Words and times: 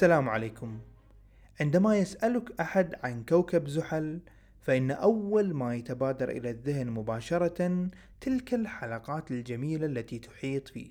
السلام 0.00 0.28
عليكم. 0.28 0.78
عندما 1.60 1.96
يسألك 1.96 2.60
أحد 2.60 2.94
عن 3.04 3.24
كوكب 3.24 3.68
زحل 3.68 4.20
فإن 4.60 4.90
أول 4.90 5.54
ما 5.54 5.74
يتبادر 5.74 6.28
إلى 6.28 6.50
الذهن 6.50 6.90
مباشرة 6.90 7.88
تلك 8.20 8.54
الحلقات 8.54 9.30
الجميلة 9.30 9.86
التي 9.86 10.18
تحيط 10.18 10.68
فيه 10.68 10.90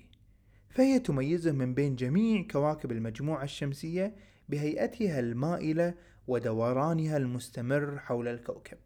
فهي 0.68 0.98
تميزه 0.98 1.52
من 1.52 1.74
بين 1.74 1.96
جميع 1.96 2.42
كواكب 2.50 2.92
المجموعة 2.92 3.44
الشمسية 3.44 4.14
بهيئتها 4.48 5.20
المائلة 5.20 5.94
ودورانها 6.28 7.16
المستمر 7.16 7.98
حول 7.98 8.28
الكوكب. 8.28 8.78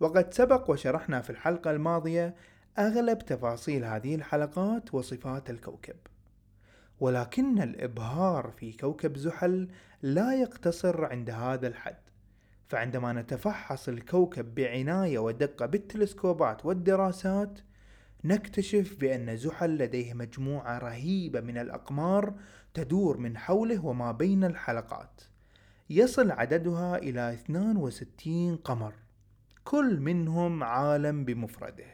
وقد 0.00 0.34
سبق 0.34 0.70
وشرحنا 0.70 1.20
في 1.20 1.30
الحلقة 1.30 1.70
الماضية 1.70 2.34
أغلب 2.78 3.18
تفاصيل 3.18 3.84
هذه 3.84 4.14
الحلقات 4.14 4.94
وصفات 4.94 5.50
الكوكب. 5.50 5.96
ولكن 7.02 7.62
الإبهار 7.62 8.50
في 8.50 8.72
كوكب 8.72 9.16
زحل 9.16 9.68
لا 10.02 10.34
يقتصر 10.34 11.04
عند 11.04 11.30
هذا 11.30 11.66
الحد. 11.66 11.96
فعندما 12.68 13.12
نتفحص 13.12 13.88
الكوكب 13.88 14.54
بعناية 14.54 15.18
ودقة 15.18 15.66
بالتلسكوبات 15.66 16.66
والدراسات 16.66 17.58
نكتشف 18.24 18.96
بأن 19.00 19.36
زحل 19.36 19.78
لديه 19.78 20.14
مجموعة 20.14 20.78
رهيبة 20.78 21.40
من 21.40 21.58
الأقمار 21.58 22.34
تدور 22.74 23.16
من 23.16 23.38
حوله 23.38 23.84
وما 23.86 24.12
بين 24.12 24.44
الحلقات. 24.44 25.20
يصل 25.90 26.30
عددها 26.30 26.96
إلى 26.96 27.32
62 27.32 28.56
قمر 28.56 28.94
كل 29.64 30.00
منهم 30.00 30.64
عالم 30.64 31.24
بمفرده. 31.24 31.92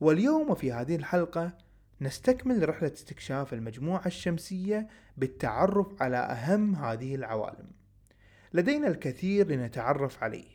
واليوم 0.00 0.54
في 0.54 0.72
هذه 0.72 0.96
الحلقة 0.96 1.65
نستكمل 2.00 2.68
رحلة 2.68 2.92
استكشاف 2.92 3.52
المجموعة 3.52 4.06
الشمسية 4.06 4.88
بالتعرف 5.16 6.02
على 6.02 6.16
أهم 6.16 6.74
هذه 6.74 7.14
العوالم. 7.14 7.66
لدينا 8.54 8.88
الكثير 8.88 9.48
لنتعرف 9.48 10.22
عليه، 10.22 10.48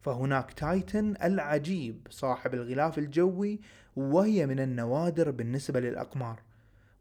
فهناك 0.00 0.52
تايتن 0.52 1.14
العجيب 1.22 2.06
صاحب 2.10 2.54
الغلاف 2.54 2.98
الجوي 2.98 3.60
وهي 3.96 4.46
من 4.46 4.60
النوادر 4.60 5.30
بالنسبة 5.30 5.80
للأقمار، 5.80 6.40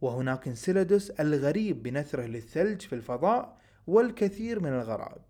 وهناك 0.01 0.47
انسيلادوس 0.47 1.09
الغريب 1.09 1.83
بنثره 1.83 2.25
للثلج 2.25 2.81
في 2.81 2.93
الفضاء 2.93 3.57
والكثير 3.87 4.59
من 4.59 4.69
الغرائب. 4.69 5.21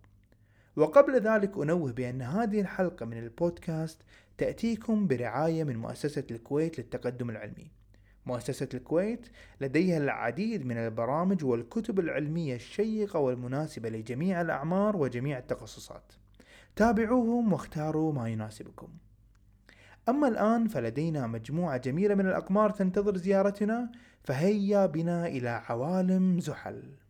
وقبل 0.76 1.20
ذلك 1.20 1.58
أنوه 1.58 1.92
بأن 1.92 2.22
هذه 2.22 2.62
الحلقة 2.62 3.06
من 3.06 3.18
البودكاست 3.18 4.02
تأتيكم 4.38 5.08
برعاية 5.08 5.64
من 5.64 5.78
مؤسسة 5.78 6.24
الكويت 6.32 6.80
للتقدم 6.80 7.30
العلمي. 7.30 7.72
مؤسسة 8.26 8.70
الكويت 8.74 9.28
لديها 9.62 9.98
العديد 9.98 10.66
من 10.66 10.78
البرامج 10.78 11.46
والكتب 11.46 12.00
العلمية 12.00 12.56
الشيقة 12.56 13.20
والمناسبة 13.20 13.90
لجميع 13.90 14.42
الأعمار 14.42 14.98
وجميع 14.98 15.38
التخصصات. 15.38 16.14
تابعوهم 16.76 17.54
واختاروا 17.54 18.14
ما 18.14 18.30
يناسبكم. 18.30 18.88
أما 20.10 20.28
الآن 20.28 20.68
فلدينا 20.68 21.28
مجموعة 21.28 21.78
جميلة 21.78 22.16
من 22.16 22.28
الأقمار 22.28 22.70
تنتظر 22.70 23.18
زيارتنا 23.18 23.92
فهيا 24.24 24.86
بنا 24.86 25.28
إلى 25.28 25.50
عوالم 25.50 26.40
زحل. 26.40 27.05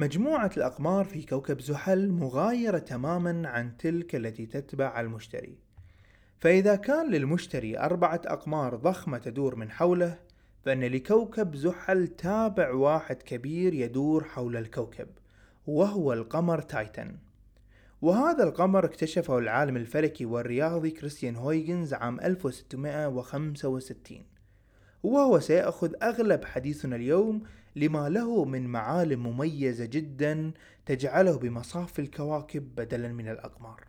مجموعة 0.00 0.50
الأقمار 0.56 1.04
في 1.04 1.22
كوكب 1.22 1.60
زحل 1.60 2.10
مغايرة 2.10 2.78
تماما 2.78 3.48
عن 3.48 3.76
تلك 3.76 4.14
التي 4.14 4.46
تتبع 4.46 5.00
المشتري. 5.00 5.58
فإذا 6.38 6.76
كان 6.76 7.10
للمشتري 7.10 7.78
أربعة 7.78 8.20
أقمار 8.24 8.76
ضخمة 8.76 9.18
تدور 9.18 9.56
من 9.56 9.70
حوله 9.70 10.18
فإن 10.64 10.84
لكوكب 10.84 11.56
زحل 11.56 12.08
تابع 12.08 12.72
واحد 12.72 13.22
كبير 13.22 13.74
يدور 13.74 14.24
حول 14.24 14.56
الكوكب 14.56 15.08
وهو 15.66 16.12
القمر 16.12 16.60
تايتن. 16.60 17.16
وهذا 18.02 18.44
القمر 18.44 18.84
اكتشفه 18.84 19.38
العالم 19.38 19.76
الفلكي 19.76 20.24
والرياضي 20.24 20.90
كريستيان 20.90 21.36
هويجنز 21.36 21.94
عام 21.94 22.20
1665 22.20 24.24
وهو 25.02 25.40
سيأخذ 25.40 25.92
أغلب 26.02 26.44
حديثنا 26.44 26.96
اليوم 26.96 27.42
لما 27.76 28.08
له 28.08 28.44
من 28.44 28.66
معالم 28.66 29.26
مميزة 29.26 29.84
جدا 29.84 30.52
تجعله 30.86 31.38
بمصاف 31.38 31.98
الكواكب 31.98 32.74
بدلا 32.74 33.08
من 33.08 33.28
الأقمار. 33.28 33.84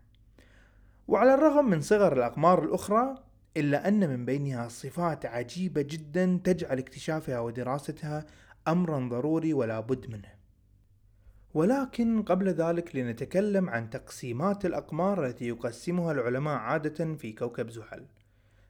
وعلى 1.07 1.33
الرغم 1.33 1.69
من 1.69 1.81
صغر 1.81 2.13
الأقمار 2.13 2.63
الأخرى 2.63 3.23
إلا 3.57 3.87
أن 3.87 4.09
من 4.09 4.25
بينها 4.25 4.67
صفات 4.67 5.25
عجيبة 5.25 5.81
جدا 5.81 6.39
تجعل 6.43 6.77
اكتشافها 6.77 7.39
ودراستها 7.39 8.25
أمرا 8.67 9.09
ضروري 9.09 9.53
ولا 9.53 9.79
بد 9.79 10.09
منه. 10.09 10.41
ولكن 11.53 12.23
قبل 12.23 12.49
ذلك 12.49 12.95
لنتكلم 12.95 13.69
عن 13.69 13.89
تقسيمات 13.89 14.65
الأقمار 14.65 15.25
التي 15.25 15.47
يقسمها 15.47 16.11
العلماء 16.11 16.53
عادة 16.57 17.15
في 17.15 17.31
كوكب 17.31 17.69
زحل. 17.69 18.05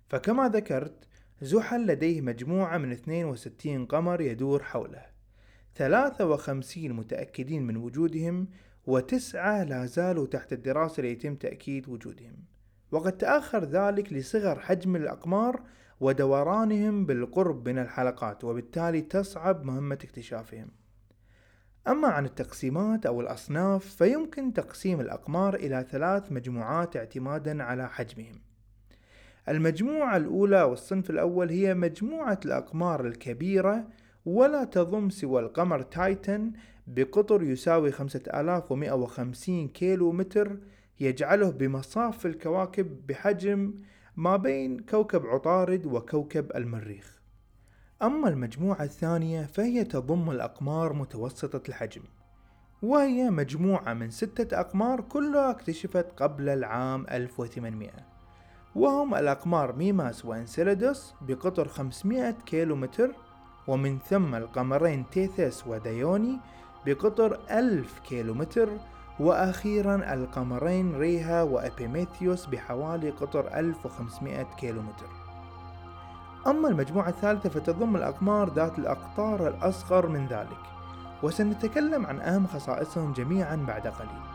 فكما 0.10 0.50
ذكرت 0.50 1.08
زحل 1.44 1.88
لديه 1.88 2.22
مجموعة 2.22 2.78
من 2.78 2.92
62 2.92 3.86
قمر 3.86 4.22
يدور 4.22 4.64
حوله. 4.64 5.06
53 5.76 6.94
متأكدين 6.94 7.68
من 7.68 7.78
وجودهم 7.78 8.48
وتسعة 8.86 9.64
لا 9.64 9.86
زالوا 9.86 10.28
تحت 10.28 10.54
الدراسة 10.54 11.04
ليتم 11.04 11.36
تأكيد 11.36 11.90
وجودهم. 11.90 12.36
وقد 12.92 13.18
تأخر 13.18 13.64
ذلك 13.64 14.14
لصغر 14.14 14.60
حجم 14.60 14.96
الأقمار 14.96 15.64
ودورانهم 16.00 17.06
بالقرب 17.06 17.70
من 17.70 17.80
الحلقات 17.80 18.44
وبالتالي 18.44 19.02
تصعب 19.02 19.66
مهمة 19.66 19.98
اكتشافهم. 20.04 20.72
أما 21.88 22.08
عن 22.08 22.26
التقسيمات 22.26 23.06
أو 23.06 23.22
الأصناف 23.22 23.86
فيمكن 23.86 24.54
تقسيم 24.54 25.02
الأقمار 25.02 25.56
إلى 25.56 25.86
ثلاث 25.92 26.32
مجموعات 26.32 26.98
اعتمادا 26.98 27.64
على 27.64 27.90
حجمهم. 27.90 28.51
المجموعة 29.50 30.18
الأولى 30.18 30.64
والصنف 30.64 31.10
الأول 31.10 31.50
هي 31.50 31.74
مجموعة 31.74 32.40
الأقمار 32.46 33.08
الكبيرة 33.08 33.88
ولا 34.26 34.64
تضم 34.64 35.10
سوى 35.10 35.42
القمر 35.42 35.82
تايتن 35.82 36.52
بقطر 36.88 37.44
يساوي 37.44 37.92
5150 37.92 39.68
كيلو 39.68 40.12
متر 40.12 40.58
يجعله 41.00 41.50
بمصاف 41.50 42.26
الكواكب 42.26 43.08
بحجم 43.08 43.74
ما 44.16 44.38
بين 44.38 44.80
كوكب 44.80 45.26
عطارد 45.26 45.86
وكوكب 45.86 46.52
المريخ. 46.56 47.22
أما 48.02 48.30
المجموعة 48.30 48.84
الثانية 48.84 49.46
فهي 49.46 49.84
تضم 49.84 50.32
الأقمار 50.32 50.94
متوسطة 50.94 51.70
الحجم 51.70 52.02
وهي 52.82 53.30
مجموعة 53.30 53.94
من 53.94 54.10
ستة 54.10 54.60
أقمار 54.60 55.02
كلها 55.02 55.52
اكتشفت 55.52 56.06
قبل 56.18 56.50
العام 56.50 57.06
1800 57.12 57.90
وهم 58.76 59.16
الأقمار 59.16 59.76
ميماس 59.76 60.26
وإنسيلادوس 60.26 61.14
بقطر 61.22 61.68
500 61.68 62.32
كيلومتر 62.46 63.12
ومن 63.68 64.00
ثم 64.00 64.36
القمرين 64.36 65.06
تيثيس 65.12 65.68
وديوني 65.68 66.40
بقطر 66.86 67.40
1000 67.52 68.00
كيلومتر 68.00 68.70
وأخيرا 69.20 70.14
القمرين 70.14 70.96
ريها 70.96 71.44
وأبيميثيوس 71.44 72.46
بحوالي 72.46 73.10
قطر 73.10 73.60
1500 73.60 74.44
كيلومتر. 74.44 75.08
أما 76.48 76.68
المجموعة 76.70 77.10
الثالثة 77.10 77.50
فتضم 77.50 77.96
الأقمار 77.96 78.54
ذات 78.54 78.80
الأقطار 78.80 79.48
الأصغر 79.48 80.08
من 80.08 80.28
ذلك 80.28 80.60
وسنتكلم 81.24 82.06
عن 82.06 82.22
أهم 82.22 82.48
خصائصهم 82.48 83.14
جميعا 83.14 83.56
بعد 83.56 83.88
قليل. 83.88 84.31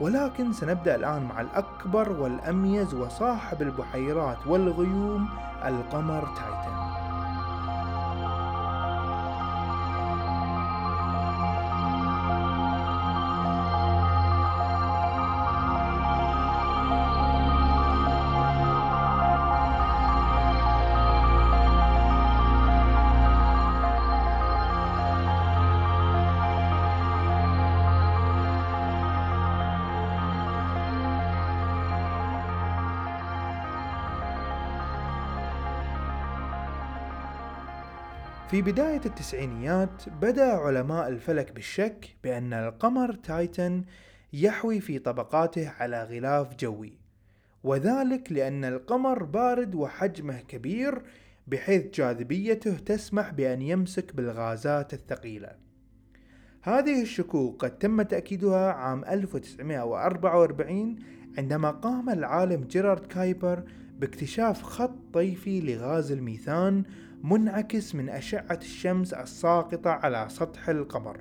ولكن 0.00 0.52
سنبدأ 0.52 0.94
الآن 0.94 1.22
مع 1.22 1.40
الأكبر 1.40 2.12
والأميز 2.12 2.94
وصاحب 2.94 3.62
البحيرات 3.62 4.46
والغيوم 4.46 5.28
القمر 5.64 6.20
تايتن. 6.36 6.99
في 38.50 38.62
بداية 38.62 39.00
التسعينيات 39.06 40.08
بدأ 40.22 40.52
علماء 40.52 41.08
الفلك 41.08 41.52
بالشك 41.52 42.16
بأن 42.24 42.52
القمر 42.52 43.12
تايتن 43.14 43.84
يحوي 44.32 44.80
في 44.80 44.98
طبقاته 44.98 45.68
على 45.68 46.04
غلاف 46.04 46.56
جوي 46.56 46.92
وذلك 47.64 48.32
لأن 48.32 48.64
القمر 48.64 49.22
بارد 49.22 49.74
وحجمه 49.74 50.40
كبير 50.40 51.02
بحيث 51.46 51.94
جاذبيته 51.94 52.76
تسمح 52.76 53.30
بأن 53.30 53.62
يمسك 53.62 54.16
بالغازات 54.16 54.94
الثقيلة. 54.94 55.50
هذه 56.62 57.02
الشكوك 57.02 57.64
قد 57.64 57.78
تم 57.78 58.02
تأكيدها 58.02 58.72
عام 58.72 59.04
1944 59.04 60.96
عندما 61.38 61.70
قام 61.70 62.10
العالم 62.10 62.64
جيرارد 62.64 63.06
كايبر 63.06 63.62
باكتشاف 63.98 64.62
خط 64.62 64.94
طيفي 65.12 65.60
لغاز 65.60 66.12
الميثان 66.12 66.84
منعكس 67.22 67.94
من 67.94 68.08
أشعة 68.08 68.58
الشمس 68.62 69.12
الساقطة 69.12 69.90
على 69.90 70.26
سطح 70.30 70.68
القمر. 70.68 71.20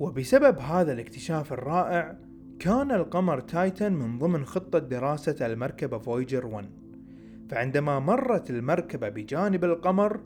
وبسبب 0.00 0.58
هذا 0.58 0.92
الاكتشاف 0.92 1.52
الرائع 1.52 2.16
كان 2.58 2.90
القمر 2.90 3.40
تايتن 3.40 3.92
من 3.92 4.18
ضمن 4.18 4.44
خطة 4.44 4.78
دراسة 4.78 5.46
المركبة 5.46 5.98
فويجر 5.98 6.46
1 6.46 6.68
فعندما 7.50 7.98
مرت 7.98 8.50
المركبة 8.50 9.08
بجانب 9.08 9.64
القمر 9.64 10.20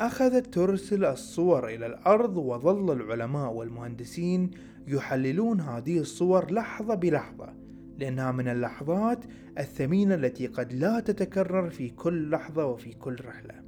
أخذت 0.00 0.54
ترسل 0.54 1.04
الصور 1.04 1.68
إلى 1.68 1.86
الأرض 1.86 2.36
وظل 2.36 2.92
العلماء 2.92 3.52
والمهندسين 3.52 4.50
يحللون 4.86 5.60
هذه 5.60 5.98
الصور 5.98 6.52
لحظة 6.52 6.94
بلحظة 6.94 7.54
لأنها 7.98 8.32
من 8.32 8.48
اللحظات 8.48 9.24
الثمينة 9.58 10.14
التي 10.14 10.46
قد 10.46 10.72
لا 10.72 11.00
تتكرر 11.00 11.70
في 11.70 11.88
كل 11.88 12.30
لحظة 12.30 12.66
وفي 12.66 12.92
كل 12.92 13.16
رحلة. 13.24 13.59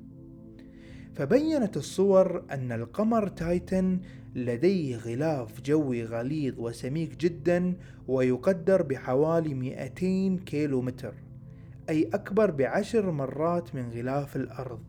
فبينت 1.15 1.77
الصور 1.77 2.45
أن 2.51 2.73
القمر 2.73 3.29
تايتن 3.29 4.01
لديه 4.35 4.97
غلاف 4.97 5.61
جوي 5.61 6.05
غليظ 6.05 6.59
وسميك 6.59 7.17
جدا 7.17 7.77
ويقدر 8.09 8.83
بحوالي 8.83 9.55
200 9.55 10.45
كيلو 10.45 10.83
متر 10.83 11.15
أي 11.89 12.11
أكبر 12.15 12.51
بعشر 12.51 13.11
مرات 13.11 13.75
من 13.75 13.91
غلاف 13.91 14.37
الأرض. 14.37 14.81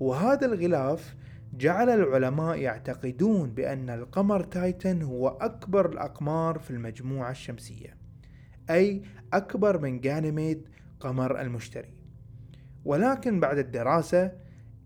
وهذا 0.00 0.46
الغلاف 0.46 1.16
جعل 1.56 1.90
العلماء 1.90 2.58
يعتقدون 2.58 3.50
بأن 3.50 3.90
القمر 3.90 4.42
تايتن 4.42 5.02
هو 5.02 5.28
أكبر 5.28 5.92
الأقمار 5.92 6.58
في 6.58 6.70
المجموعة 6.70 7.30
الشمسية 7.30 7.96
أي 8.70 9.02
أكبر 9.32 9.78
من 9.78 10.00
جانيميد 10.00 10.68
قمر 11.00 11.40
المشتري. 11.40 11.94
ولكن 12.84 13.40
بعد 13.40 13.58
الدراسة 13.58 14.32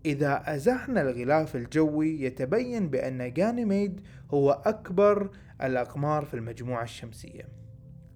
إذا 0.07 0.43
أزحنا 0.55 1.01
الغلاف 1.01 1.55
الجوي 1.55 2.21
يتبين 2.21 2.89
بأن 2.89 3.33
جانيميد 3.33 4.01
هو 4.31 4.51
أكبر 4.65 5.29
الأقمار 5.63 6.25
في 6.25 6.33
المجموعة 6.33 6.83
الشمسية. 6.83 7.47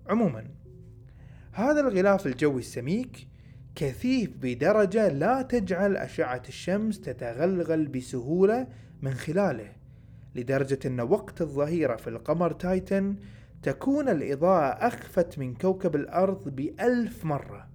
عموما 0.07 0.47
هذا 1.51 1.79
الغلاف 1.79 2.27
الجوي 2.27 2.59
السميك 2.59 3.27
كثيف 3.75 4.29
بدرجة 4.41 5.07
لا 5.07 5.41
تجعل 5.41 5.97
أشعة 5.97 6.41
الشمس 6.47 7.01
تتغلغل 7.01 7.87
بسهولة 7.87 8.67
من 9.01 9.13
خلاله 9.13 9.71
لدرجة 10.35 10.79
أن 10.85 11.01
وقت 11.01 11.41
الظهيرة 11.41 11.95
في 11.95 12.09
القمر 12.09 12.51
تايتن 12.51 13.15
تكون 13.63 14.09
الإضاءة 14.09 14.87
أخفت 14.87 15.39
من 15.39 15.53
كوكب 15.53 15.95
الأرض 15.95 16.49
بألف 16.49 17.25
مرة 17.25 17.67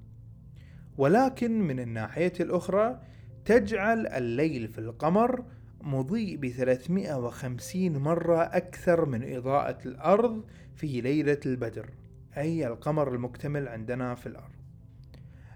ولكن 0.98 1.60
من 1.60 1.80
الناحية 1.80 2.32
الأخرى 2.40 3.00
تجعل 3.46 4.06
الليل 4.06 4.68
في 4.68 4.78
القمر 4.78 5.44
مضيء 5.80 6.36
ب 6.36 6.48
350 6.48 7.98
مرة 7.98 8.42
أكثر 8.42 9.04
من 9.04 9.36
إضاءة 9.36 9.78
الأرض 9.86 10.44
في 10.74 11.00
ليلة 11.00 11.40
البدر. 11.46 11.90
أي 12.36 12.66
القمر 12.66 13.14
المكتمل 13.14 13.68
عندنا 13.68 14.14
في 14.14 14.26
الأرض. 14.26 14.50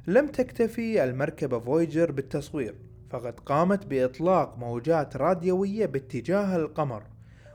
لم 0.06 0.26
تكتفي 0.26 1.04
المركبة 1.04 1.58
فويجر 1.58 2.12
بالتصوير 2.12 2.74
فقد 3.10 3.40
قامت 3.40 3.86
بإطلاق 3.86 4.58
موجات 4.58 5.16
راديوية 5.16 5.86
باتجاه 5.86 6.56
القمر 6.56 7.02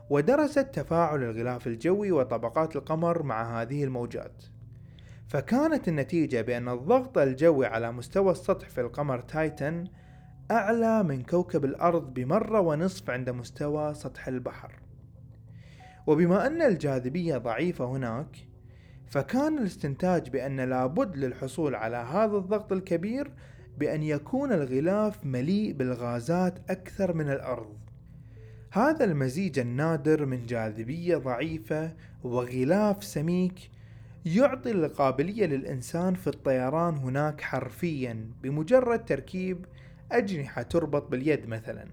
ودرست 0.09 0.67
تفاعل 0.73 1.23
الغلاف 1.23 1.67
الجوي 1.67 2.11
وطبقات 2.11 2.75
القمر 2.75 3.23
مع 3.23 3.61
هذه 3.61 3.83
الموجات. 3.83 4.43
فكانت 5.27 5.88
النتيجة 5.88 6.41
بأن 6.41 6.69
الضغط 6.69 7.17
الجوي 7.17 7.65
على 7.65 7.91
مستوى 7.91 8.31
السطح 8.31 8.69
في 8.69 8.81
القمر 8.81 9.19
تايتن 9.19 9.88
أعلى 10.51 11.03
من 11.03 11.24
كوكب 11.24 11.65
الأرض 11.65 12.13
بمرة 12.13 12.59
ونصف 12.59 13.09
عند 13.09 13.30
مستوى 13.30 13.94
سطح 13.94 14.27
البحر. 14.27 14.71
وبما 16.07 16.47
أن 16.47 16.62
الجاذبية 16.62 17.38
ضعيفة 17.38 17.86
هناك 17.86 18.38
فكان 19.07 19.57
الاستنتاج 19.57 20.30
بأن 20.30 20.59
لابد 20.59 21.18
للحصول 21.18 21.75
على 21.75 21.97
هذا 21.97 22.38
الضغط 22.38 22.71
الكبير 22.71 23.31
بأن 23.77 24.03
يكون 24.03 24.51
الغلاف 24.51 25.25
مليء 25.25 25.74
بالغازات 25.74 26.59
أكثر 26.69 27.13
من 27.13 27.30
الأرض. 27.30 27.77
هذا 28.71 29.06
المزيج 29.06 29.59
النادر 29.59 30.25
من 30.25 30.45
جاذبية 30.45 31.18
ضعيفة 31.18 31.93
وغلاف 32.24 33.03
سميك 33.03 33.69
يعطي 34.25 34.72
القابلية 34.72 35.46
للإنسان 35.46 36.13
في 36.13 36.27
الطيران 36.27 36.98
هناك 36.98 37.41
حرفيا 37.41 38.31
بمجرد 38.43 39.05
تركيب 39.05 39.65
أجنحة 40.17 40.62
تربط 40.62 41.12
باليد 41.12 41.48
مثلا. 41.48 41.86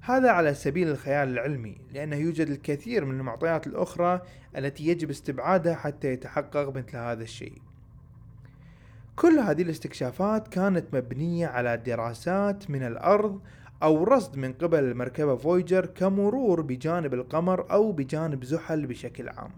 هذا 0.00 0.30
على 0.30 0.54
سبيل 0.54 0.88
الخيال 0.88 1.28
العلمي 1.28 1.76
لأنه 1.92 2.16
يوجد 2.16 2.48
الكثير 2.48 3.04
من 3.04 3.20
المعطيات 3.20 3.66
الأخرى 3.66 4.22
التي 4.56 4.86
يجب 4.86 5.10
استبعادها 5.10 5.74
حتى 5.74 6.08
يتحقق 6.08 6.76
مثل 6.76 6.96
هذا 6.96 7.22
الشيء. 7.22 7.62
كل 9.16 9.38
هذه 9.38 9.62
الاستكشافات 9.62 10.48
كانت 10.48 10.94
مبنية 10.94 11.46
على 11.46 11.76
دراسات 11.76 12.70
من 12.70 12.82
الأرض 12.82 13.40
أو 13.82 14.04
رصد 14.04 14.36
من 14.36 14.52
قبل 14.52 14.78
المركبة 14.78 15.36
فويجر 15.36 15.86
كمرور 15.86 16.60
بجانب 16.60 17.14
القمر 17.14 17.70
أو 17.70 17.92
بجانب 17.92 18.44
زحل 18.44 18.86
بشكل 18.86 19.28
عام. 19.28 19.50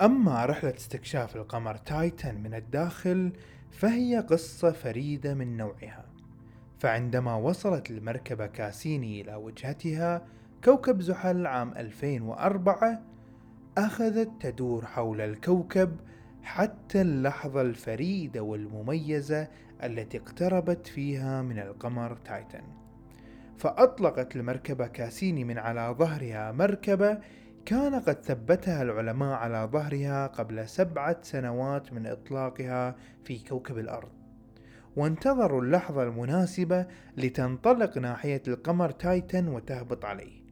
أما 0.00 0.44
رحلة 0.44 0.74
استكشاف 0.76 1.36
القمر 1.36 1.76
تايتن 1.76 2.34
من 2.34 2.54
الداخل 2.54 3.32
فهي 3.70 4.18
قصة 4.18 4.72
فريدة 4.72 5.34
من 5.34 5.56
نوعها. 5.56 6.11
فعندما 6.82 7.34
وصلت 7.34 7.90
المركبة 7.90 8.46
كاسيني 8.46 9.20
إلى 9.20 9.34
وجهتها 9.34 10.22
كوكب 10.64 11.00
زحل 11.00 11.46
عام 11.46 11.72
2004 11.76 13.02
أخذت 13.78 14.30
تدور 14.40 14.86
حول 14.86 15.20
الكوكب 15.20 15.96
حتى 16.42 17.00
اللحظة 17.00 17.60
الفريدة 17.60 18.42
والمميزة 18.42 19.48
التي 19.82 20.18
اقتربت 20.18 20.86
فيها 20.86 21.42
من 21.42 21.58
القمر 21.58 22.16
تايتن. 22.24 22.64
فأطلقت 23.58 24.36
المركبة 24.36 24.86
كاسيني 24.86 25.44
من 25.44 25.58
على 25.58 25.94
ظهرها 25.98 26.52
مركبة 26.52 27.18
كان 27.64 27.94
قد 27.94 28.22
ثبتها 28.22 28.82
العلماء 28.82 29.34
على 29.34 29.68
ظهرها 29.72 30.26
قبل 30.26 30.68
سبعة 30.68 31.16
سنوات 31.22 31.92
من 31.92 32.06
إطلاقها 32.06 32.96
في 33.24 33.38
كوكب 33.38 33.78
الأرض. 33.78 34.21
وانتظروا 34.96 35.62
اللحظة 35.62 36.02
المناسبة 36.02 36.86
لتنطلق 37.16 37.98
ناحية 37.98 38.42
القمر 38.48 38.90
تايتن 38.90 39.48
وتهبط 39.48 40.04
عليه. 40.04 40.42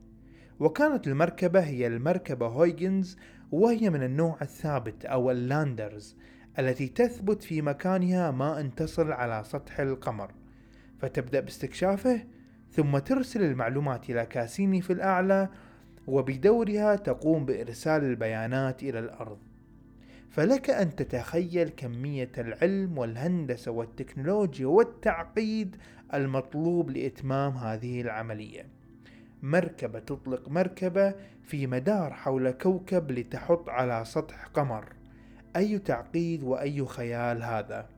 وكانت 0.61 1.07
المركبة 1.07 1.61
هي 1.61 1.87
المركبة 1.87 2.47
هويجنز 2.47 3.19
وهي 3.53 3.91
من 3.91 4.03
النوع 4.03 4.39
الثابت 4.43 5.05
أو 5.05 5.31
ال 5.31 5.41
landers 5.41 6.17
التي 6.59 6.89
تثبت 6.89 7.43
في 7.43 7.63
مكانها 7.63 8.31
ما 8.31 8.61
أن 8.61 8.75
تصل 8.75 9.13
على 9.13 9.43
سطح 9.45 9.81
القمر. 9.81 10.31
فتبدأ 10.99 11.41
باستكشافه 11.41 12.25
ثم 12.71 12.99
ترسل 12.99 13.43
المعلومات 13.43 14.11
إلى 14.11 14.27
كاسيني 14.27 14.83
في 14.83 14.93
الأعلى 14.93 15.49
وبدورها 16.07 16.97
تقوم 16.97 17.45
بإرسال 17.45 18.05
البيانات 18.05 18.83
إلى 18.83 18.99
الأرض. 18.99 19.39
فلك 20.31 20.71
أن 20.71 20.97
تتخيل 20.97 21.69
كمية 21.69 22.33
العلم 22.39 22.99
والهندسة 22.99 23.71
والتكنولوجيا 23.71 24.67
والتعقيد 24.67 25.77
المطلوب 26.15 26.91
لإتمام 26.91 27.53
هذه 27.53 28.01
العملية. 28.01 28.67
مركبة 29.43 29.99
تطلق 29.99 30.49
مركبة 30.49 31.15
في 31.43 31.67
مدار 31.67 32.13
حول 32.13 32.51
كوكب 32.51 33.11
لتحط 33.11 33.69
على 33.69 34.05
سطح 34.05 34.47
قمر. 34.47 34.85
أي 35.57 35.79
تعقيد 35.79 36.43
وأي 36.43 36.87
خيال 36.87 37.43
هذا؟ 37.43 37.89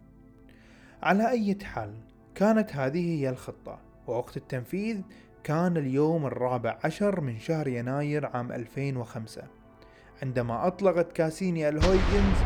على 1.03 1.31
أي 1.31 1.59
حال 1.62 1.95
كانت 2.35 2.77
هذه 2.77 3.21
هي 3.21 3.31
الخطة 3.31 3.79
ووقت 4.07 4.37
التنفيذ 4.37 5.01
كان 5.45 5.77
اليوم 5.77 6.27
الرابع 6.27 6.79
عشر 6.85 7.21
من 7.21 7.39
شهر 7.39 7.69
يناير 7.69 8.27
عام 8.27 8.53
2005 8.53 9.62
عندما 10.23 10.67
أطلقت 10.67 11.12
كاسيني 11.12 11.69
الهويجنز 11.69 12.38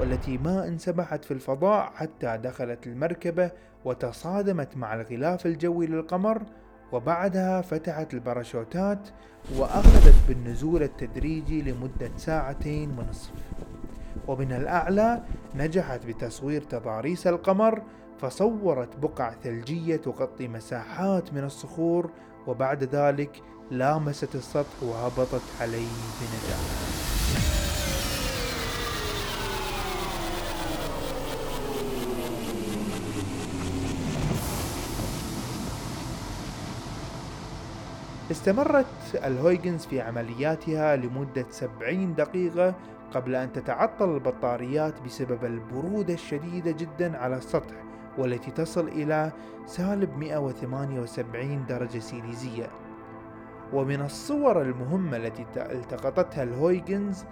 والتي 0.00 0.38
ما 0.38 0.68
انسبحت 0.68 1.24
في 1.24 1.30
الفضاء 1.30 1.92
حتى 1.94 2.36
دخلت 2.36 2.86
المركبة 2.86 3.50
وتصادمت 3.84 4.76
مع 4.76 4.94
الغلاف 4.94 5.46
الجوي 5.46 5.86
للقمر 5.86 6.42
وبعدها 6.92 7.60
فتحت 7.60 8.14
الباراشوتات 8.14 9.08
وأخذت 9.56 10.14
بالنزول 10.28 10.82
التدريجي 10.82 11.62
لمدة 11.62 12.10
ساعتين 12.16 12.98
ونصف. 12.98 13.30
ومن 14.28 14.52
الأعلى 14.52 15.22
نجحت 15.54 16.06
بتصوير 16.06 16.62
تضاريس 16.62 17.26
القمر 17.26 17.82
فصورت 18.18 18.96
بقع 18.96 19.32
ثلجية 19.42 19.96
تغطي 19.96 20.48
مساحات 20.48 21.32
من 21.32 21.44
الصخور 21.44 22.10
وبعد 22.46 22.84
ذلك 22.84 23.42
لامست 23.70 24.34
السطح 24.34 24.82
وهبطت 24.82 25.42
عليه 25.60 25.88
بنجاح. 26.20 26.97
استمرت 38.30 38.86
الهويجنز 39.14 39.86
في 39.86 40.00
عملياتها 40.00 40.96
لمدة 40.96 41.46
70 41.50 42.14
دقيقة 42.14 42.74
قبل 43.14 43.34
أن 43.34 43.52
تتعطل 43.52 44.14
البطاريات 44.14 45.02
بسبب 45.02 45.44
البرودة 45.44 46.14
الشديدة 46.14 46.70
جدا 46.70 47.18
على 47.18 47.36
السطح 47.36 47.74
والتي 48.18 48.50
تصل 48.50 48.88
إلى 48.88 49.32
سالب 49.66 50.18
178 50.18 51.66
درجة 51.66 51.98
سيليزية. 51.98 52.66
ومن 53.72 54.00
الصور 54.00 54.62
المهمة 54.62 55.16
التي 55.16 55.46
التقطتها 55.56 56.42
الهويجنز 56.42 57.24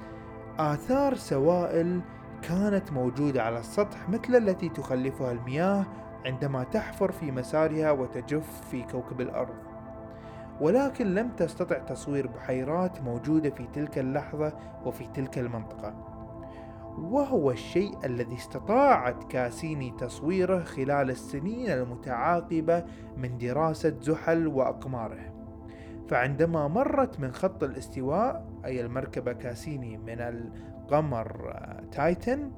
آثار 0.58 1.14
سوائل 1.14 2.00
كانت 2.42 2.92
موجودة 2.92 3.42
على 3.42 3.58
السطح 3.58 4.08
مثل 4.08 4.36
التي 4.36 4.68
تخلفها 4.68 5.32
المياه 5.32 5.86
عندما 6.26 6.64
تحفر 6.64 7.12
في 7.12 7.30
مسارها 7.30 7.90
وتجف 7.90 8.60
في 8.70 8.82
كوكب 8.82 9.20
الأرض. 9.20 9.65
ولكن 10.60 11.14
لم 11.14 11.28
تستطع 11.28 11.78
تصوير 11.78 12.26
بحيرات 12.26 13.02
موجودة 13.02 13.50
في 13.50 13.66
تلك 13.72 13.98
اللحظة 13.98 14.52
وفي 14.84 15.06
تلك 15.06 15.38
المنطقة. 15.38 16.16
وهو 16.98 17.50
الشيء 17.50 17.98
الذي 18.04 18.34
استطاعت 18.34 19.24
كاسيني 19.24 19.94
تصويره 19.98 20.62
خلال 20.62 21.10
السنين 21.10 21.70
المتعاقبة 21.70 22.84
من 23.16 23.38
دراسة 23.38 23.96
زحل 24.00 24.46
وأقماره. 24.46 25.32
فعندما 26.08 26.68
مرت 26.68 27.20
من 27.20 27.32
خط 27.32 27.64
الاستواء 27.64 28.46
أي 28.64 28.80
المركبة 28.80 29.32
كاسيني 29.32 29.96
من 29.96 30.20
القمر 30.20 31.56
تايتن 31.92 32.50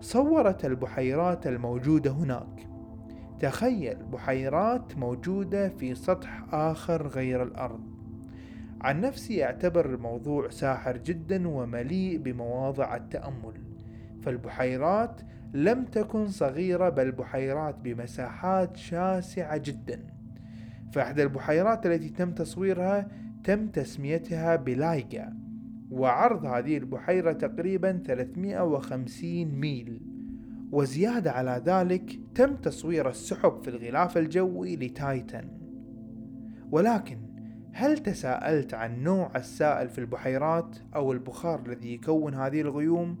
صورت 0.00 0.64
البحيرات 0.64 1.46
الموجودة 1.46 2.10
هناك. 2.10 2.67
تخيل 3.40 3.96
بحيرات 3.96 4.98
موجودة 4.98 5.68
في 5.68 5.94
سطح 5.94 6.54
آخر 6.54 7.06
غير 7.06 7.42
الأرض. 7.42 7.80
عن 8.80 9.00
نفسي 9.00 9.44
أعتبر 9.44 9.94
الموضوع 9.94 10.48
ساحر 10.48 10.96
جدا 10.96 11.48
ومليء 11.48 12.18
بمواضع 12.18 12.96
التأمل 12.96 13.54
فالبحيرات 14.22 15.20
لم 15.54 15.84
تكن 15.84 16.28
صغيرة 16.28 16.88
بل 16.88 17.12
بحيرات 17.12 17.74
بمساحات 17.84 18.76
شاسعة 18.76 19.56
جدا. 19.56 20.06
فإحدى 20.92 21.22
البحيرات 21.22 21.86
التي 21.86 22.08
تم 22.08 22.32
تصويرها 22.32 23.08
تم 23.44 23.68
تسميتها 23.68 24.56
بلايجا 24.56 25.36
وعرض 25.90 26.44
هذه 26.44 26.76
البحيرة 26.76 27.32
تقريبا 27.32 28.02
350 28.06 29.44
ميل. 29.44 30.17
وزيادة 30.72 31.32
على 31.32 31.62
ذلك 31.64 32.20
تم 32.34 32.56
تصوير 32.56 33.08
السحب 33.08 33.62
في 33.62 33.70
الغلاف 33.70 34.18
الجوي 34.18 34.76
لتايتن 34.76 35.48
ولكن 36.70 37.18
هل 37.72 37.98
تساءلت 37.98 38.74
عن 38.74 39.02
نوع 39.02 39.30
السائل 39.36 39.88
في 39.88 39.98
البحيرات 39.98 40.76
أو 40.94 41.12
البخار 41.12 41.62
الذي 41.66 41.94
يكون 41.94 42.34
هذه 42.34 42.60
الغيوم 42.60 43.18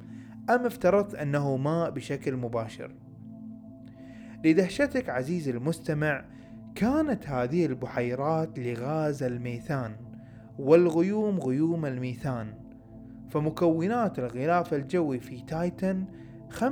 أم 0.50 0.66
افترضت 0.66 1.14
أنه 1.14 1.56
ماء 1.56 1.90
بشكل 1.90 2.36
مباشر؟ 2.36 2.94
لدهشتك 4.44 5.08
عزيزي 5.08 5.50
المستمع 5.50 6.24
كانت 6.74 7.28
هذه 7.28 7.66
البحيرات 7.66 8.58
لغاز 8.58 9.22
الميثان 9.22 9.96
والغيوم 10.58 11.40
غيوم 11.40 11.86
الميثان 11.86 12.54
فمكونات 13.30 14.18
الغلاف 14.18 14.74
الجوي 14.74 15.20
في 15.20 15.40
تايتن 15.40 16.04
95% 16.50 16.62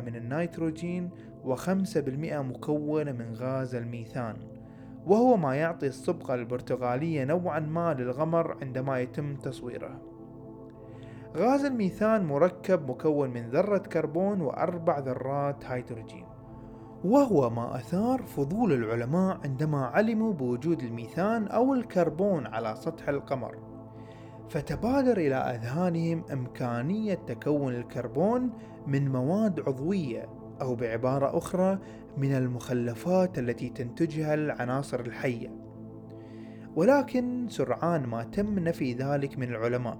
من 0.00 0.16
النيتروجين 0.16 1.10
و5% 1.44 1.98
مكونة 2.32 3.12
من 3.12 3.34
غاز 3.34 3.74
الميثان 3.74 4.36
وهو 5.06 5.36
ما 5.36 5.54
يعطي 5.54 5.86
الصبغة 5.86 6.34
البرتقالية 6.34 7.24
نوعا 7.24 7.60
ما 7.60 7.94
للقمر 7.94 8.56
عندما 8.62 9.00
يتم 9.00 9.36
تصويره. 9.36 10.00
غاز 11.36 11.64
الميثان 11.64 12.24
مركب 12.24 12.90
مكون 12.90 13.30
من 13.30 13.50
ذرة 13.50 13.78
كربون 13.78 14.40
وأربع 14.40 14.98
ذرات 14.98 15.64
هيدروجين 15.64 16.24
وهو 17.04 17.50
ما 17.50 17.76
أثار 17.76 18.22
فضول 18.22 18.72
العلماء 18.72 19.40
عندما 19.44 19.86
علموا 19.86 20.32
بوجود 20.32 20.82
الميثان 20.82 21.48
أو 21.48 21.74
الكربون 21.74 22.46
على 22.46 22.74
سطح 22.76 23.08
القمر. 23.08 23.73
فتبادر 24.48 25.16
إلى 25.16 25.34
أذهانهم 25.34 26.24
إمكانية 26.32 27.14
تكون 27.14 27.74
الكربون 27.74 28.50
من 28.86 29.08
مواد 29.12 29.60
عضوية 29.60 30.28
أو 30.60 30.74
بعبارة 30.74 31.38
أخرى 31.38 31.78
من 32.16 32.34
المخلفات 32.34 33.38
التي 33.38 33.68
تنتجها 33.68 34.34
العناصر 34.34 35.00
الحية. 35.00 35.48
ولكن 36.76 37.46
سرعان 37.48 38.06
ما 38.06 38.24
تم 38.24 38.58
نفي 38.58 38.92
ذلك 38.92 39.38
من 39.38 39.48
العلماء 39.48 39.98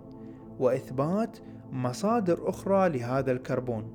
وإثبات 0.59 1.39
مصادر 1.73 2.49
أخرى 2.49 2.89
لهذا 2.89 3.33
الكربون 3.33 3.93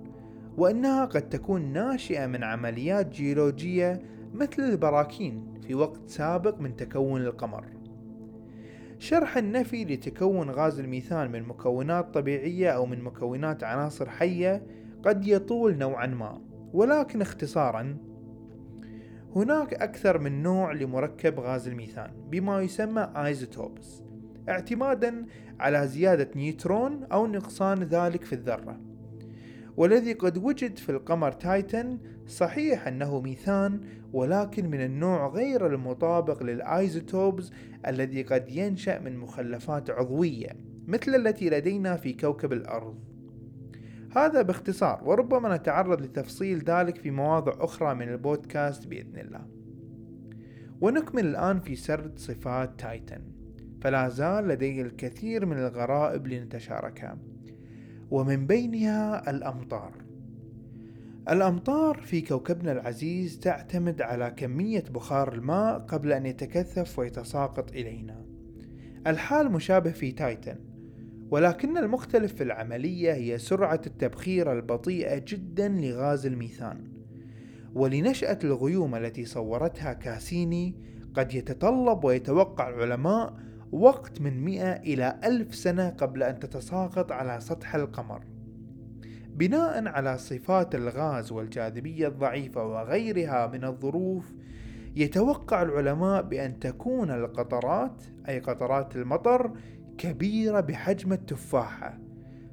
وأنها 0.57 1.05
قد 1.05 1.29
تكون 1.29 1.73
ناشئة 1.73 2.25
من 2.25 2.43
عمليات 2.43 3.09
جيولوجية 3.09 4.01
مثل 4.33 4.61
البراكين 4.61 5.59
في 5.61 5.75
وقت 5.75 6.09
سابق 6.09 6.59
من 6.59 6.75
تكون 6.75 7.21
القمر. 7.21 7.78
شرح 8.99 9.37
النفي 9.37 9.85
لتكون 9.85 10.49
غاز 10.49 10.79
الميثان 10.79 11.31
من 11.31 11.43
مكونات 11.43 12.13
طبيعية 12.13 12.69
أو 12.69 12.85
من 12.85 13.01
مكونات 13.01 13.63
عناصر 13.63 14.09
حية 14.09 14.63
قد 15.03 15.27
يطول 15.27 15.77
نوعا 15.77 16.07
ما 16.07 16.41
ولكن 16.73 17.21
اختصارا 17.21 17.97
هناك 19.35 19.73
أكثر 19.73 20.19
من 20.19 20.43
نوع 20.43 20.71
لمركب 20.71 21.39
غاز 21.39 21.67
الميثان 21.67 22.11
بما 22.31 22.61
يسمى 22.61 23.11
isotopes 23.15 24.03
اعتمادا 24.49 25.25
على 25.59 25.87
زيادة 25.87 26.29
نيوترون 26.35 27.03
أو 27.03 27.27
نقصان 27.27 27.83
ذلك 27.83 28.23
في 28.23 28.33
الذرة. 28.33 28.88
والذي 29.79 30.13
قد 30.13 30.37
وجد 30.37 30.77
في 30.77 30.89
القمر 30.89 31.31
تايتن 31.31 31.97
صحيح 32.27 32.87
أنه 32.87 33.21
ميثان 33.21 33.81
ولكن 34.13 34.69
من 34.69 34.81
النوع 34.81 35.27
غير 35.27 35.67
المطابق 35.67 36.43
لل 36.43 36.65
isotopes 36.65 37.51
الذي 37.87 38.23
قد 38.23 38.49
ينشأ 38.49 38.99
من 38.99 39.17
مخلفات 39.17 39.89
عضوية 39.89 40.49
مثل 40.87 41.15
التي 41.15 41.49
لدينا 41.49 41.95
في 41.95 42.13
كوكب 42.13 42.53
الأرض. 42.53 42.95
هذا 44.15 44.41
باختصار 44.41 45.01
وربما 45.05 45.55
نتعرض 45.55 46.01
لتفصيل 46.01 46.63
ذلك 46.63 46.97
في 46.97 47.11
مواضع 47.11 47.53
أخرى 47.59 47.95
من 47.95 48.09
البودكاست 48.09 48.87
بإذن 48.87 49.19
الله. 49.19 49.45
ونكمل 50.81 51.25
الآن 51.25 51.59
في 51.59 51.75
سرد 51.75 52.19
صفات 52.19 52.79
تايتن 52.79 53.21
فلا 53.81 54.09
زال 54.09 54.47
لدي 54.47 54.81
الكثير 54.81 55.45
من 55.45 55.57
الغرائب 55.57 56.27
لنتشاركها. 56.27 57.17
ومن 58.11 58.47
بينها 58.47 59.29
الأمطار. 59.29 59.93
الأمطار 61.29 62.01
في 62.01 62.21
كوكبنا 62.21 62.71
العزيز 62.71 63.39
تعتمد 63.39 64.01
على 64.01 64.31
كمية 64.37 64.83
بخار 64.93 65.33
الماء 65.33 65.79
قبل 65.79 66.11
أن 66.11 66.25
يتكثف 66.25 66.99
ويتساقط 66.99 67.71
إلينا. 67.71 68.25
الحال 69.07 69.51
مشابه 69.51 69.91
في 69.91 70.11
تايتن 70.11 70.55
ولكن 71.31 71.77
المختلف 71.77 72.33
في 72.33 72.43
العملية 72.43 73.13
هي 73.13 73.37
سرعة 73.37 73.81
التبخير 73.87 74.53
البطيئة 74.53 75.23
جدا 75.27 75.67
لغاز 75.67 76.25
الميثان. 76.25 76.83
ولنشأة 77.73 78.39
الغيوم 78.43 78.95
التي 78.95 79.25
صورتها 79.25 79.93
كاسيني 79.93 80.75
قد 81.13 81.33
يتطلب 81.33 82.03
ويتوقع 82.03 82.69
العلماء 82.69 83.33
وقت 83.71 84.21
من 84.21 84.45
100 84.45 84.63
إلى 84.63 85.19
ألف 85.23 85.55
سنة 85.55 85.89
قبل 85.89 86.23
أن 86.23 86.39
تتساقط 86.39 87.11
على 87.11 87.39
سطح 87.39 87.75
القمر. 87.75 88.23
بناء 89.29 89.87
على 89.87 90.17
صفات 90.17 90.75
الغاز 90.75 91.31
والجاذبية 91.31 92.07
الضعيفة 92.07 92.65
وغيرها 92.65 93.47
من 93.47 93.63
الظروف 93.63 94.33
يتوقع 94.95 95.61
العلماء 95.61 96.21
بأن 96.21 96.59
تكون 96.59 97.11
القطرات 97.11 98.03
أي 98.29 98.39
قطرات 98.39 98.95
المطر 98.95 99.51
كبيرة 99.97 100.59
بحجم 100.59 101.13
التفاحة 101.13 101.99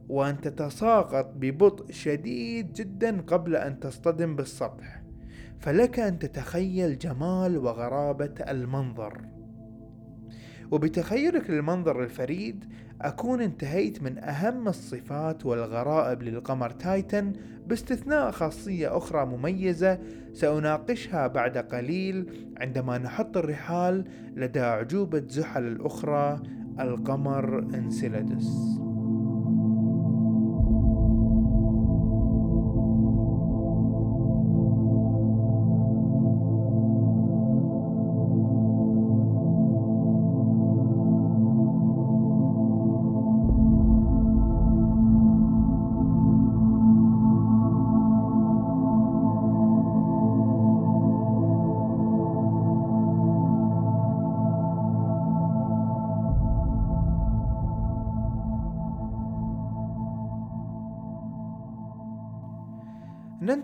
وأن 0.08 0.40
تتساقط 0.40 1.32
ببطء 1.36 1.92
شديد 1.92 2.72
جدا 2.72 3.20
قبل 3.20 3.56
أن 3.56 3.80
تصطدم 3.80 4.36
بالسطح. 4.36 5.02
فلك 5.58 5.98
أن 5.98 6.18
تتخيل 6.18 6.98
جمال 6.98 7.58
وغرابة 7.58 8.34
المنظر. 8.48 9.35
وبتخيلك 10.70 11.50
للمنظر 11.50 12.02
الفريد 12.02 12.64
أكون 13.02 13.40
انتهيت 13.40 14.02
من 14.02 14.18
أهم 14.18 14.68
الصفات 14.68 15.46
والغرائب 15.46 16.22
للقمر 16.22 16.70
تايتن 16.70 17.32
باستثناء 17.66 18.30
خاصية 18.30 18.96
أخرى 18.96 19.26
مميزة 19.26 19.98
سأناقشها 20.32 21.26
بعد 21.26 21.58
قليل 21.58 22.46
عندما 22.60 22.98
نحط 22.98 23.36
الرحال 23.36 24.04
لدى 24.36 24.60
أعجوبة 24.60 25.22
زحل 25.28 25.66
الأخرى 25.66 26.40
القمر 26.80 27.58
إنسيلادس. 27.58 28.85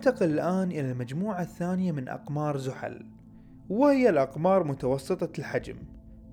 ننتقل 0.07 0.29
الآن 0.29 0.71
إلى 0.71 0.91
المجموعة 0.91 1.41
الثانية 1.41 1.91
من 1.91 2.09
أقمار 2.09 2.57
زحل 2.57 3.05
وهي 3.69 4.09
الأقمار 4.09 4.63
متوسطة 4.63 5.39
الحجم. 5.39 5.75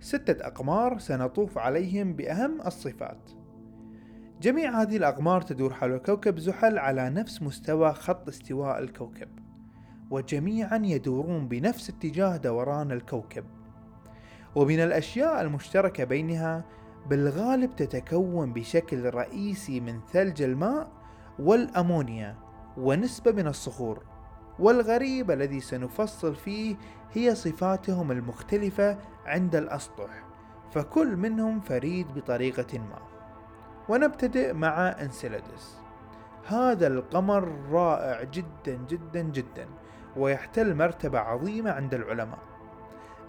ستة 0.01 0.47
أقمار 0.47 0.99
سنطوف 0.99 1.59
عليهم 1.59 2.13
بأهم 2.13 2.61
الصفات. 2.67 3.31
جميع 4.41 4.83
هذه 4.83 4.97
الأقمار 4.97 5.41
تدور 5.41 5.73
حول 5.75 5.99
كوكب 5.99 6.39
زحل 6.39 6.79
على 6.79 7.11
نفس 7.11 7.43
مستوى 7.43 7.93
خط 7.93 8.29
استواء 8.29 8.79
الكوكب 8.79 9.29
وجميعا 10.11 10.81
يدورون 10.85 11.49
بنفس 11.49 11.91
اتجاه 11.91 12.37
دوران 12.37 12.93
الكوكب. 12.93 13.45
ومن 14.55 14.81
الأشياء 14.81 15.41
المشتركة 15.41 16.05
بينها 16.05 16.65
بالغالب 17.11 17.77
تتكون 17.77 18.53
بشكل 18.53 19.15
رئيسي 19.15 19.81
من 19.81 20.01
ثلج 20.13 20.43
الماء 20.43 20.93
والأمونيا. 21.39 22.50
ونسبة 22.81 23.33
من 23.33 23.47
الصخور 23.47 24.03
والغريب 24.59 25.31
الذي 25.31 25.61
سنفصل 25.61 26.35
فيه 26.35 26.77
هي 27.13 27.35
صفاتهم 27.35 28.11
المختلفة 28.11 28.99
عند 29.27 29.57
الأسطح 29.57 30.11
فكل 30.73 31.17
منهم 31.17 31.61
فريد 31.61 32.07
بطريقة 32.15 32.79
ما. 32.79 32.99
ونبتدئ 33.89 34.53
مع 34.53 34.89
إنسيلادس. 34.89 35.81
هذا 36.47 36.87
القمر 36.87 37.49
رائع 37.71 38.23
جدا 38.23 38.79
جدا 38.89 39.23
جدا 39.23 39.69
ويحتل 40.17 40.75
مرتبة 40.75 41.19
عظيمة 41.19 41.71
عند 41.71 41.95
العلماء 41.95 42.39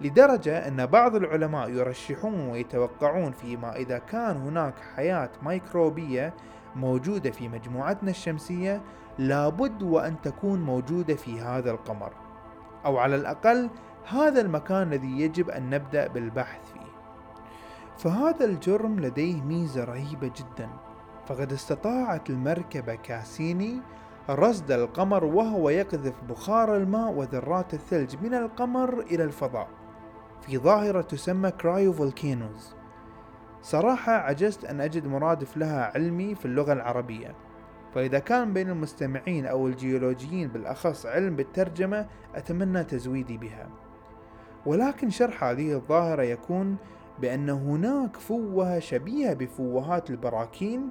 لدرجة 0.01 0.67
أن 0.67 0.85
بعض 0.85 1.15
العلماء 1.15 1.69
يرشحون 1.69 2.49
ويتوقعون 2.49 3.31
فيما 3.31 3.75
إذا 3.75 3.97
كان 3.97 4.37
هناك 4.37 4.73
حياة 4.95 5.29
ميكروبية 5.43 6.33
موجودة 6.75 7.31
في 7.31 7.49
مجموعتنا 7.49 8.09
الشمسية 8.09 8.81
لابد 9.27 9.83
وأن 9.83 10.21
تكون 10.21 10.61
موجودة 10.61 11.15
في 11.15 11.41
هذا 11.41 11.71
القمر. 11.71 12.13
أو 12.85 12.97
على 12.97 13.15
الأقل 13.15 13.69
هذا 14.09 14.41
المكان 14.41 14.93
الذي 14.93 15.21
يجب 15.21 15.49
أن 15.49 15.69
نبدأ 15.69 16.07
بالبحث 16.07 16.73
فيه. 16.73 16.91
فهذا 17.97 18.45
الجرم 18.45 18.99
لديه 18.99 19.41
ميزة 19.41 19.83
رهيبة 19.83 20.31
جدا. 20.35 20.69
فقد 21.27 21.53
استطاعت 21.53 22.29
المركبة 22.29 22.95
كاسيني 22.95 23.81
رصد 24.29 24.71
القمر 24.71 25.25
وهو 25.25 25.69
يقذف 25.69 26.23
بخار 26.29 26.75
الماء 26.77 27.11
وذرات 27.11 27.73
الثلج 27.73 28.15
من 28.21 28.33
القمر 28.33 28.99
إلى 28.99 29.23
الفضاء. 29.23 29.67
في 30.41 30.57
ظاهرة 30.57 31.01
تسمى 31.01 31.51
cryovolcanoes 31.51 32.75
صراحة 33.61 34.11
عجزت 34.11 34.65
أن 34.65 34.81
أجد 34.81 35.07
مرادف 35.07 35.57
لها 35.57 35.91
علمي 35.95 36.35
في 36.35 36.45
اللغة 36.45 36.73
العربية. 36.73 37.35
فإذا 37.95 38.19
كان 38.19 38.53
بين 38.53 38.69
المستمعين 38.69 39.45
أو 39.45 39.67
الجيولوجيين 39.67 40.47
بالأخص 40.47 41.05
علم 41.05 41.35
بالترجمة 41.35 42.07
أتمنى 42.35 42.83
تزويدي 42.83 43.37
بها. 43.37 43.69
ولكن 44.65 45.09
شرح 45.09 45.43
هذه 45.43 45.73
الظاهرة 45.73 46.23
يكون 46.23 46.77
بأن 47.19 47.49
هناك 47.49 48.17
فوهة 48.17 48.79
شبيهة 48.79 49.33
بفوهات 49.33 50.09
البراكين 50.09 50.89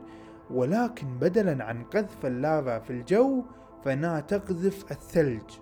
ولكن 0.50 1.18
بدلا 1.18 1.64
عن 1.64 1.84
قذف 1.84 2.26
اللافا 2.26 2.78
في 2.78 2.90
الجو 2.90 3.44
فإنها 3.84 4.20
تقذف 4.20 4.90
الثلج. 4.90 5.58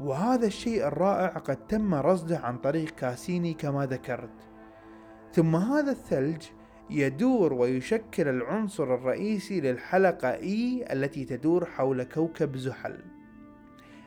وهذا 0.00 0.46
الشيء 0.46 0.86
الرائع 0.86 1.28
قد 1.28 1.66
تم 1.66 1.94
رصده 1.94 2.38
عن 2.38 2.58
طريق 2.58 2.90
كاسيني 2.90 3.54
كما 3.54 3.86
ذكرت. 3.86 4.50
ثم 5.32 5.56
هذا 5.56 5.90
الثلج 5.90 6.42
يدور 6.90 7.52
ويشكل 7.52 8.28
العنصر 8.28 8.94
الرئيسي 8.94 9.60
للحلقة 9.60 10.36
E 10.36 10.92
التي 10.92 11.24
تدور 11.24 11.64
حول 11.64 12.02
كوكب 12.02 12.56
زحل. 12.56 12.98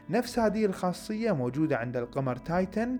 نفس 0.09 0.39
هذه 0.39 0.65
الخاصية 0.65 1.31
موجودة 1.31 1.77
عند 1.77 1.97
القمر 1.97 2.35
تايتن 2.35 2.99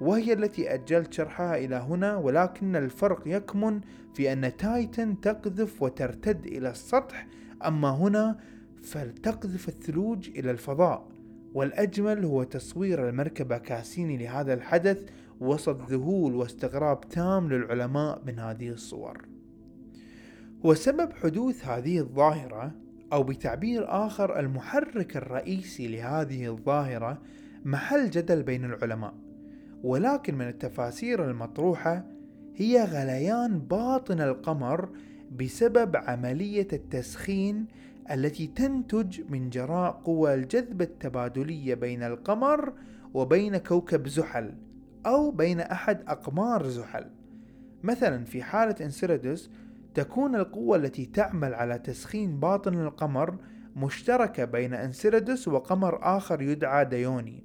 وهي 0.00 0.32
التي 0.32 0.74
أجلت 0.74 1.12
شرحها 1.12 1.56
إلى 1.56 1.76
هنا 1.76 2.16
ولكن 2.16 2.76
الفرق 2.76 3.22
يكمن 3.26 3.80
في 4.14 4.32
أن 4.32 4.56
تايتن 4.56 5.20
تقذف 5.20 5.82
وترتد 5.82 6.46
إلى 6.46 6.70
السطح 6.70 7.26
أما 7.64 7.90
هنا 7.90 8.38
فتقذف 8.82 9.68
الثلوج 9.68 10.28
إلى 10.28 10.50
الفضاء. 10.50 11.08
والأجمل 11.54 12.24
هو 12.24 12.42
تصوير 12.42 13.08
المركبة 13.08 13.58
كاسيني 13.58 14.16
لهذا 14.16 14.54
الحدث 14.54 15.04
وسط 15.42 15.90
ذهول 15.90 16.34
واستغراب 16.34 17.00
تام 17.00 17.48
للعلماء 17.52 18.22
من 18.26 18.38
هذه 18.38 18.68
الصور. 18.68 19.28
وسبب 20.64 21.12
حدوث 21.12 21.66
هذه 21.66 21.98
الظاهرة 21.98 22.74
أو 23.12 23.22
بتعبير 23.22 23.84
آخر 23.88 24.40
المحرك 24.40 25.16
الرئيسي 25.16 25.88
لهذه 25.88 26.46
الظاهرة 26.46 27.22
محل 27.64 28.10
جدل 28.10 28.42
بين 28.42 28.64
العلماء 28.64 29.14
ولكن 29.82 30.34
من 30.34 30.48
التفاسير 30.48 31.30
المطروحة 31.30 32.04
هي 32.56 32.84
غليان 32.84 33.58
باطن 33.58 34.20
القمر 34.20 34.88
بسبب 35.36 35.96
عملية 35.96 36.68
التسخين 36.72 37.66
التي 38.10 38.46
تنتج 38.46 39.20
من 39.30 39.50
جراء 39.50 39.92
قوى 39.92 40.34
الجذب 40.34 40.82
التبادلية 40.82 41.74
بين 41.74 42.02
القمر 42.02 42.72
وبين 43.14 43.56
كوكب 43.56 44.08
زحل. 44.08 44.54
أو 45.06 45.30
بين 45.30 45.60
أحد 45.60 46.02
أقمار 46.08 46.68
زحل. 46.68 47.10
مثلا 47.82 48.24
في 48.24 48.42
حالة 48.42 48.74
انسيرادوس 48.80 49.50
تكون 49.94 50.36
القوة 50.36 50.76
التي 50.76 51.06
تعمل 51.06 51.54
على 51.54 51.78
تسخين 51.78 52.40
باطن 52.40 52.74
القمر 52.74 53.36
مشتركة 53.76 54.44
بين 54.44 54.74
انسيرادوس 54.74 55.48
وقمر 55.48 55.98
آخر 56.16 56.42
يدعى 56.42 56.84
ديوني. 56.84 57.44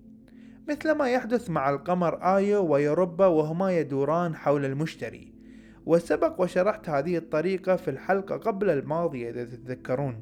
مثل 0.70 0.92
ما 0.92 1.10
يحدث 1.10 1.50
مع 1.50 1.70
القمر 1.70 2.36
آيو 2.36 2.66
ويوروبا 2.66 3.26
وهما 3.26 3.78
يدوران 3.80 4.36
حول 4.36 4.66
المشتري. 4.66 5.34
وسبق 5.86 6.42
وشرحت 6.42 6.90
هذه 6.90 7.18
الطريقة 7.18 7.76
في 7.76 7.92
الحلقة 7.92 8.38
قبل 8.38 8.70
الماضية 8.70 9.30
إذا 9.30 9.44
تتذكرون. 9.44 10.16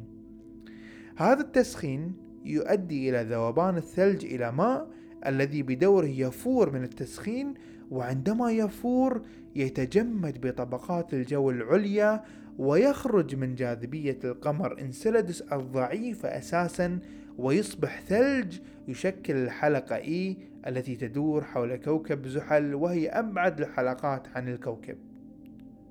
هذا 1.18 1.42
التسخين 1.42 2.14
يؤدي 2.46 3.10
إلى 3.10 3.36
ذوبان 3.36 3.78
الثلج 3.78 4.26
إلى 4.26 4.52
ماء 4.52 4.95
الذي 5.28 5.64
بدوره 5.64 6.06
يفور 6.06 6.72
من 6.72 6.84
التسخين 6.84 7.54
وعندما 7.92 8.52
يفور 8.52 9.22
يتجمد 9.56 10.48
بطبقات 10.48 11.14
الجو 11.14 11.50
العليا 11.50 12.24
ويخرج 12.58 13.36
من 13.36 13.56
جاذبية 13.56 14.20
القمر. 14.24 14.82
انسلدس 14.82 15.42
الضعيفة 15.42 16.30
أساسا 16.30 17.00
ويصبح 17.38 18.02
ثلج 18.02 18.60
يشكل 18.88 19.36
الحلقة 19.36 19.96
إي 19.96 20.38
التي 20.68 20.96
تدور 20.96 21.44
حول 21.44 21.76
كوكب 21.76 22.28
زحل 22.28 22.76
وهي 22.76 23.10
أبعد 23.10 23.62
الحلقات 23.62 24.28
عن 24.36 24.50
الكوكب. 24.50 24.98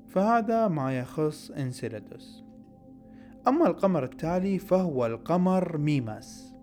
فهذا 0.09 0.69
ما 0.69 0.99
يخص 0.99 1.51
انسيلادوس 1.51 2.45
أما 3.49 3.67
القمر 3.67 4.05
التالي 4.05 4.59
فهو 4.59 5.07
القمر 5.07 5.79
ميماس. 5.79 6.54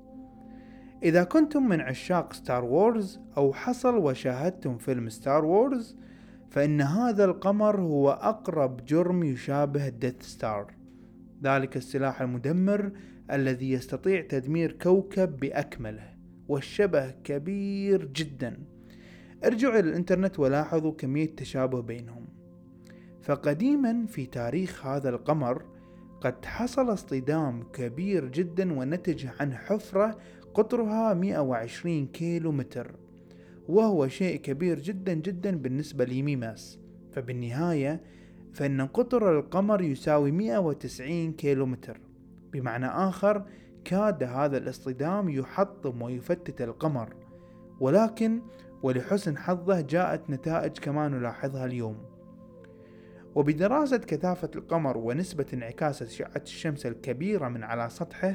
إذا 1.03 1.23
كنتم 1.23 1.69
من 1.69 1.81
عشاق 1.81 2.33
Star 2.33 2.65
Wars 2.65 3.19
أو 3.37 3.53
حصل 3.53 3.95
وشاهدتم 3.97 4.77
فيلم 4.77 5.09
Star 5.09 5.45
Wars 5.45 5.97
فإن 6.49 6.81
هذا 6.81 7.25
القمر 7.25 7.81
هو 7.81 8.11
أقرب 8.11 8.85
جرم 8.85 9.23
يشابه 9.23 9.87
ال 9.87 9.93
Death 9.93 10.21
Star 10.21 10.73
ذلك 11.43 11.77
السلاح 11.77 12.21
المدمر 12.21 12.91
الذي 13.31 13.71
يستطيع 13.71 14.21
تدمير 14.21 14.71
كوكب 14.71 15.39
بأكمله 15.39 16.13
والشبه 16.47 17.11
كبير 17.11 18.05
جدا. 18.05 18.57
ارجعوا 19.45 19.79
إلى 19.79 19.89
الإنترنت 19.89 20.39
ولاحظوا 20.39 20.91
كمية 20.91 21.35
تشابه 21.35 21.81
بينهم. 21.81 22.25
فقديما 23.21 24.05
في 24.05 24.25
تاريخ 24.25 24.85
هذا 24.85 25.09
القمر 25.09 25.65
قد 26.21 26.45
حصل 26.45 26.93
اصطدام 26.93 27.63
كبير 27.63 28.25
جدا 28.25 28.73
ونتج 28.73 29.27
عن 29.39 29.53
حفرة 29.53 30.17
قطرها 30.53 31.13
120 31.13 32.07
كيلو 32.07 32.51
متر 32.51 32.95
وهو 33.69 34.07
شيء 34.07 34.41
كبير 34.41 34.79
جدا 34.79 35.13
جدا 35.13 35.57
بالنسبة 35.57 36.05
لميماس 36.05 36.79
فبالنهاية 37.11 38.01
فإن 38.53 38.81
قطر 38.81 39.39
القمر 39.39 39.81
يساوي 39.81 40.31
190 40.31 41.33
كيلو 41.33 41.65
متر 41.65 41.99
بمعنى 42.53 42.85
آخر 42.85 43.45
كاد 43.85 44.23
هذا 44.23 44.57
الاصطدام 44.57 45.29
يحطم 45.29 46.01
ويفتت 46.01 46.61
القمر. 46.61 47.15
ولكن 47.79 48.41
ولحسن 48.83 49.37
حظه 49.37 49.81
جاءت 49.81 50.29
نتائج 50.29 50.77
كما 50.77 51.07
نلاحظها 51.07 51.65
اليوم. 51.65 51.97
وبدراسة 53.35 53.97
كثافة 53.97 54.51
القمر 54.55 54.97
ونسبة 54.97 55.45
انعكاس 55.53 56.01
أشعة 56.01 56.41
الشمس 56.43 56.85
الكبيرة 56.85 57.47
من 57.47 57.63
على 57.63 57.89
سطحه 57.89 58.33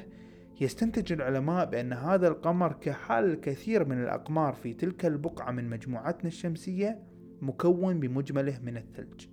يستنتج 0.60 1.12
العلماء 1.12 1.66
بأن 1.66 1.92
هذا 1.92 2.28
القمر 2.28 2.72
كحال 2.72 3.24
الكثير 3.24 3.84
من 3.84 4.02
الأقمار 4.02 4.52
في 4.52 4.74
تلك 4.74 5.06
البقعة 5.06 5.50
من 5.50 5.70
مجموعتنا 5.70 6.28
الشمسية 6.28 6.98
مكون 7.42 8.00
بمجمله 8.00 8.58
من 8.62 8.76
الثلج. 8.76 9.26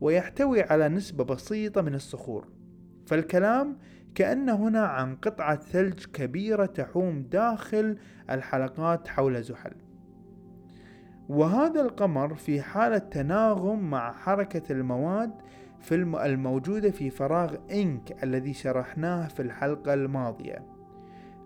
ويحتوي 0.00 0.62
على 0.62 0.88
نسبة 0.88 1.24
بسيطة 1.24 1.82
من 1.82 1.94
الصخور. 1.94 2.48
فالكلام 3.06 3.78
كأن 4.14 4.48
هنا 4.48 4.86
عن 4.86 5.16
قطعة 5.16 5.56
ثلج 5.56 6.04
كبيرة 6.04 6.66
تحوم 6.66 7.22
داخل 7.22 7.96
الحلقات 8.30 9.08
حول 9.08 9.42
زحل. 9.42 9.74
وهذا 11.28 11.80
القمر 11.80 12.34
في 12.34 12.62
حالة 12.62 12.98
تناغم 12.98 13.90
مع 13.90 14.12
حركة 14.12 14.72
المواد 14.72 15.32
في 15.80 15.94
الموجودة 15.94 16.90
في 16.90 17.10
فراغ 17.10 17.54
إنك 17.70 18.24
الذي 18.24 18.52
شرحناه 18.52 19.28
في 19.28 19.42
الحلقة 19.42 19.94
الماضية. 19.94 20.66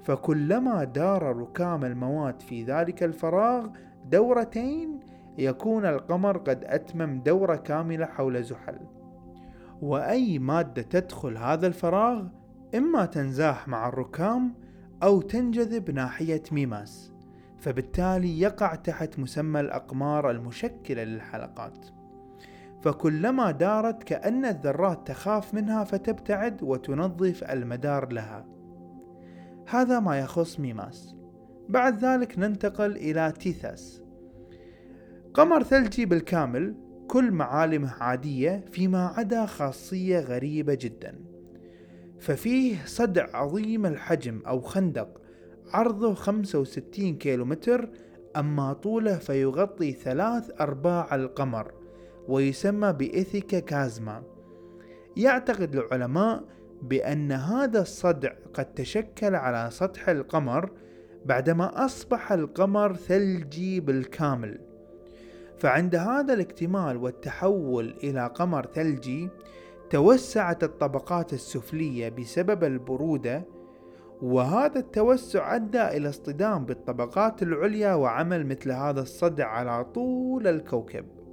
فكلما 0.03 0.85
دار 0.85 1.37
ركام 1.37 1.85
المواد 1.85 2.42
في 2.42 2.64
ذلك 2.64 3.03
الفراغ 3.03 3.68
دورتين 4.11 5.01
يكون 5.38 5.87
القمر 5.87 6.38
قد 6.38 6.64
أتمم 6.64 7.20
دورة 7.20 7.57
كاملة 7.57 8.07
حول 8.07 8.42
زحل. 8.42 8.79
وأي 9.83 10.38
مادة 10.38 10.83
تدخل 10.83 11.37
هذا 11.37 11.66
الفراغ 11.66 12.27
إما 12.75 13.07
تنزاح 13.07 13.68
مع 13.68 13.88
الركام 13.88 14.55
أو 15.03 15.20
تنجذب 15.20 15.90
ناحية 15.90 16.42
ميماس. 16.53 17.12
فبالتالي 17.59 18.40
يقع 18.40 18.75
تحت 18.75 19.18
مسمى 19.18 19.61
الأقمار 19.61 20.31
المشكلة 20.31 21.05
للحلقات. 21.05 21.87
فكلما 22.85 23.51
دارت 23.51 24.03
كأن 24.03 24.44
الذرات 24.44 25.07
تخاف 25.07 25.55
منها 25.55 25.85
فتبتعد 25.85 26.62
وتنظف 26.62 27.44
المدار 27.44 28.12
لها. 28.12 28.47
هذا 29.68 30.01
ما 30.01 30.18
يخص 30.18 30.61
ميماس. 30.61 31.14
بعد 31.68 32.05
ذلك 32.05 32.38
ننتقل 32.38 32.97
إلى 32.97 33.33
تيثاس. 33.40 34.03
قمر 35.35 35.62
ثلجي 35.62 36.07
بالكامل 36.07 36.75
كل 37.09 37.31
معالمه 37.31 37.92
عادية 38.01 38.64
فيما 38.73 39.07
عدا 39.07 39.47
خاصية 39.47 40.20
غريبة 40.20 40.79
جدا. 40.81 41.20
ففيه 42.20 42.77
صدع 42.85 43.27
عظيم 43.37 43.87
الحجم 43.87 44.42
أو 44.47 44.61
خندق 44.61 45.20
عرضه 45.73 46.14
65 46.14 47.18
كيلومتر 47.18 47.90
أما 48.37 48.73
طوله 48.73 49.18
فيغطي 49.18 49.92
ثلاث 49.92 50.51
أرباع 50.61 51.14
القمر. 51.14 51.84
ويسمى 52.29 52.93
بإيثيكا 52.93 53.59
كازما. 53.59 54.23
يعتقد 55.17 55.77
العلماء 55.77 56.45
بأن 56.83 57.33
هذا 57.33 57.81
الصدع 57.81 58.33
قد 58.55 58.75
تشكل 58.75 59.35
على 59.35 59.71
سطح 59.71 60.09
القمر 60.09 60.71
بعدما 61.25 61.85
أصبح 61.85 62.33
القمر 62.33 62.97
ثلجي 62.97 63.81
بالكامل. 63.81 64.61
فعند 65.59 65.95
هذا 65.95 66.35
الاكتمال 66.35 66.97
والتحول 66.97 67.95
إلى 68.03 68.27
قمر 68.27 68.67
ثلجي 68.67 69.29
توسعت 69.91 70.65
الطبقات 70.65 71.33
السفلية 71.33 72.09
بسبب 72.09 72.65
البرودة 72.65 73.45
وهذا 74.23 74.79
التوسع 74.79 75.55
أدى 75.55 75.83
إلى 75.83 76.09
اصطدام 76.09 76.65
بالطبقات 76.65 77.43
العليا 77.43 77.95
وعمل 77.95 78.47
مثل 78.47 78.73
هذا 78.73 79.01
الصدع 79.01 79.47
على 79.47 79.85
طول 79.85 80.47
الكوكب. 80.47 81.24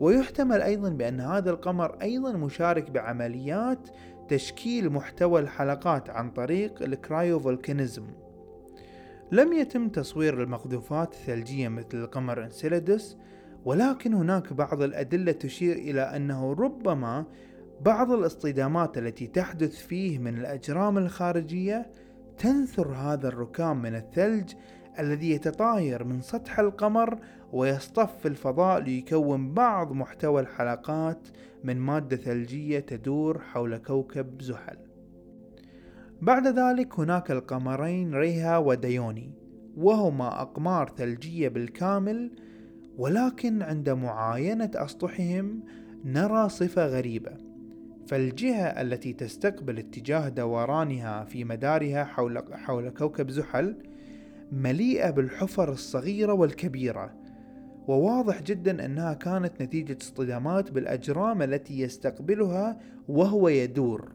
ويحتمل 0.00 0.62
أيضا 0.62 0.88
بأن 0.88 1.20
هذا 1.20 1.50
القمر 1.50 1.98
أيضا 2.02 2.32
مشارك 2.32 2.90
بعمليات 2.90 3.88
تشكيل 4.28 4.90
محتوى 4.90 5.40
الحلقات 5.40 6.10
عن 6.10 6.30
طريق 6.30 6.82
الكرايوفولكانيزم 6.82 8.06
لم 9.32 9.52
يتم 9.52 9.88
تصوير 9.88 10.42
المقذوفات 10.42 11.12
الثلجية 11.12 11.68
مثل 11.68 11.88
القمر 11.94 12.44
انسيلادس 12.44 13.16
ولكن 13.64 14.14
هناك 14.14 14.52
بعض 14.52 14.82
الأدلة 14.82 15.32
تشير 15.32 15.76
إلى 15.76 16.00
أنه 16.00 16.52
ربما 16.52 17.24
بعض 17.80 18.12
الاصطدامات 18.12 18.98
التي 18.98 19.26
تحدث 19.26 19.76
فيه 19.76 20.18
من 20.18 20.38
الأجرام 20.38 20.98
الخارجية 20.98 21.90
تنثر 22.38 22.88
هذا 22.88 23.28
الركام 23.28 23.82
من 23.82 23.94
الثلج 23.94 24.52
الذي 24.98 25.30
يتطاير 25.30 26.04
من 26.04 26.20
سطح 26.20 26.58
القمر 26.58 27.18
ويصطف 27.52 28.18
في 28.18 28.28
الفضاء 28.28 28.80
ليكون 28.80 29.54
بعض 29.54 29.92
محتوى 29.92 30.40
الحلقات 30.40 31.28
من 31.64 31.76
مادة 31.76 32.16
ثلجية 32.16 32.78
تدور 32.78 33.38
حول 33.38 33.76
كوكب 33.76 34.42
زحل. 34.42 34.78
بعد 36.22 36.46
ذلك 36.46 37.00
هناك 37.00 37.30
القمرين 37.30 38.14
ريها 38.14 38.58
وديوني 38.58 39.32
وهما 39.76 40.42
أقمار 40.42 40.92
ثلجية 40.96 41.48
بالكامل 41.48 42.30
ولكن 42.98 43.62
عند 43.62 43.90
معاينة 43.90 44.70
أسطحهم 44.74 45.62
نرى 46.04 46.48
صفة 46.48 46.86
غريبة 46.86 47.32
فالجهة 48.06 48.66
التي 48.66 49.12
تستقبل 49.12 49.78
اتجاه 49.78 50.28
دورانها 50.28 51.24
في 51.24 51.44
مدارها 51.44 52.04
حول, 52.04 52.42
حول 52.52 52.90
كوكب 52.90 53.30
زحل 53.30 53.76
مليئة 54.52 55.10
بالحفر 55.10 55.72
الصغيرة 55.72 56.32
والكبيرة 56.32 57.14
وواضح 57.88 58.42
جدا 58.42 58.84
أنها 58.84 59.14
كانت 59.14 59.62
نتيجة 59.62 59.98
اصطدامات 60.02 60.70
بالأجرام 60.70 61.42
التي 61.42 61.80
يستقبلها 61.80 62.78
وهو 63.08 63.48
يدور. 63.48 64.12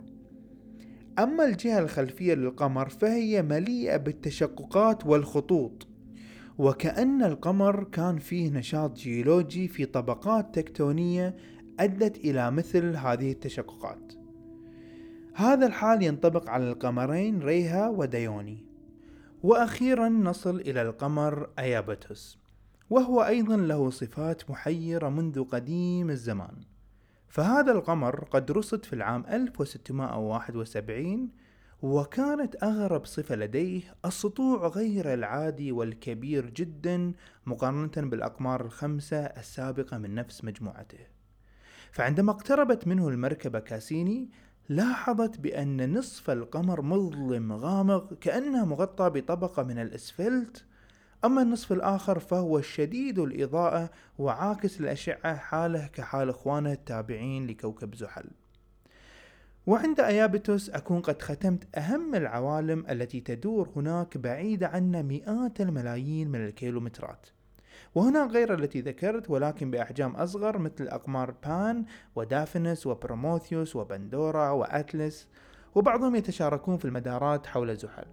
أما 1.19 1.45
الجهة 1.45 1.79
الخلفية 1.79 2.33
للقمر 2.33 2.89
فهي 2.89 3.41
مليئة 3.41 3.97
بالتشققات 3.97 5.05
والخطوط 5.05 5.87
وكأن 6.57 7.23
القمر 7.23 7.83
كان 7.83 8.17
فيه 8.17 8.49
نشاط 8.49 8.97
جيولوجي 8.97 9.67
في 9.67 9.85
طبقات 9.85 10.55
تكتونية 10.55 11.35
أدت 11.79 12.17
إلى 12.17 12.51
مثل 12.51 12.95
هذه 12.95 13.31
التشققات. 13.31 14.13
هذا 15.33 15.67
الحال 15.67 16.03
ينطبق 16.03 16.49
على 16.49 16.71
القمرين 16.71 17.39
ريها 17.39 17.89
وديوني. 17.89 18.70
وأخيرا 19.43 20.09
نصل 20.09 20.59
إلى 20.59 20.81
القمر 20.81 21.49
أيابتوس 21.59 22.39
وهو 22.89 23.21
أيضا 23.21 23.57
له 23.57 23.89
صفات 23.89 24.49
محيرة 24.49 25.09
منذ 25.09 25.43
قديم 25.43 26.09
الزمان. 26.09 26.55
فهذا 27.27 27.71
القمر 27.71 28.23
قد 28.23 28.51
رصد 28.51 28.85
في 28.85 28.93
العام 28.93 29.25
1671 29.25 31.29
وكانت 31.81 32.63
أغرب 32.63 33.05
صفة 33.05 33.35
لديه 33.35 33.81
السطوع 34.05 34.67
غير 34.67 35.13
العادي 35.13 35.71
والكبير 35.71 36.49
جدا 36.49 37.13
مقارنة 37.45 38.09
بالأقمار 38.09 38.65
الخمسة 38.65 39.17
السابقة 39.17 39.97
من 39.97 40.15
نفس 40.15 40.43
مجموعته. 40.43 40.99
فعندما 41.91 42.31
اقتربت 42.31 42.87
منه 42.87 43.07
المركبة 43.07 43.59
كاسيني 43.59 44.29
لاحظت 44.71 45.39
بأن 45.39 45.97
نصف 45.97 46.29
القمر 46.29 46.81
مظلم 46.81 47.53
غامق 47.53 48.13
كأنه 48.13 48.65
مغطى 48.65 49.09
بطبقة 49.09 49.63
من 49.63 49.79
الإسفلت. 49.79 50.65
أما 51.25 51.41
النصف 51.41 51.71
الآخر 51.71 52.19
فهو 52.19 52.61
شديد 52.61 53.19
الإضاءة 53.19 53.89
وعاكس 54.17 54.79
الأشعة 54.79 55.35
حاله 55.35 55.87
كحال 55.87 56.29
إخوانه 56.29 56.71
التابعين 56.71 57.47
لكوكب 57.47 57.95
زحل. 57.95 58.29
وعند 59.67 59.99
أيابتوس 59.99 60.69
أكون 60.69 61.01
قد 61.01 61.21
ختمت 61.21 61.77
أهم 61.77 62.15
العوالم 62.15 62.85
التي 62.89 63.19
تدور 63.19 63.69
هناك 63.75 64.17
بعيدة 64.17 64.67
عنا 64.67 65.01
مئات 65.01 65.61
الملايين 65.61 66.27
من 66.27 66.45
الكيلومترات. 66.45 67.27
وهناك 67.95 68.29
غير 68.29 68.53
التي 68.53 68.81
ذكرت 68.81 69.29
ولكن 69.29 69.71
بأحجام 69.71 70.15
أصغر 70.15 70.57
مثل 70.57 70.87
أقمار 70.87 71.33
بان 71.43 71.85
ودافنس 72.15 72.87
وبروموثيوس 72.87 73.75
وبندورا 73.75 74.49
وأتلس 74.49 75.27
وبعضهم 75.75 76.15
يتشاركون 76.15 76.77
في 76.77 76.85
المدارات 76.85 77.45
حول 77.47 77.75
زحل. 77.75 78.05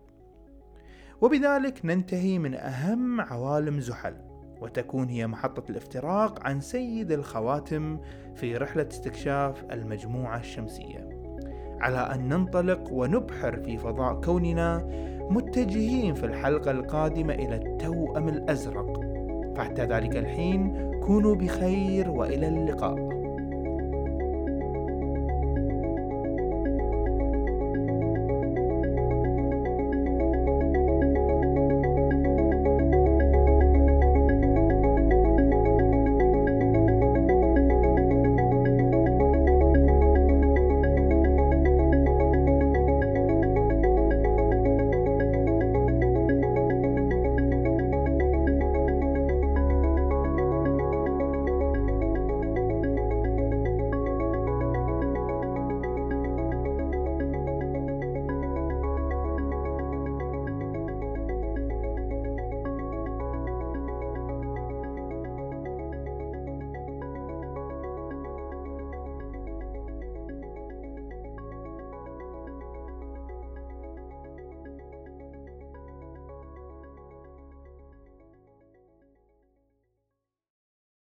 وبذلك 1.20 1.85
ننتهي 1.85 2.38
من 2.38 2.54
أهم 2.54 3.20
عوالم 3.20 3.81
زحل 3.81 4.16
وتكون 4.61 5.09
هي 5.09 5.26
محطة 5.26 5.70
الافتراق 5.70 6.46
عن 6.46 6.61
سيد 6.61 7.12
الخواتم 7.12 8.00
في 8.35 8.57
رحلة 8.57 8.88
استكشاف 8.90 9.64
المجموعة 9.72 10.38
الشمسية. 10.38 11.09
على 11.81 11.98
أن 11.98 12.28
ننطلق 12.28 12.92
ونبحر 12.92 13.57
في 13.57 13.78
فضاء 13.78 14.20
كوننا 14.20 14.85
متجهين 15.31 16.14
في 16.14 16.26
الحلقة 16.26 16.70
القادمة 16.70 17.35
إلى 17.35 17.57
التوأم 17.57 18.28
الأزرق. 18.28 19.08
فحتى 19.59 19.85
ذلك 19.85 20.16
الحين 20.16 20.90
كونوا 21.01 21.35
بخير 21.35 22.11
وإلى 22.11 22.49
اللقاء. 22.49 23.17